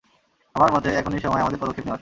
[0.55, 1.89] আমার মতে, এখনই সময় আমাদের পদক্ষেপ নেওয়ার।